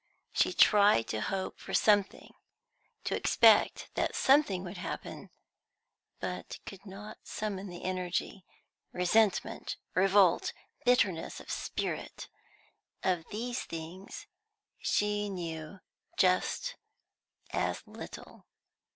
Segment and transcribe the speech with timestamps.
[0.33, 2.33] She tried to hope for something,
[3.03, 5.29] to expect that something would happen,
[6.19, 8.43] but could not summon the energy.
[8.93, 10.53] Resentment, revolt,
[10.85, 12.29] bitterness of spirit,
[13.03, 14.25] of these things
[14.79, 15.81] she knew
[16.17, 16.77] just
[17.51, 18.47] as little.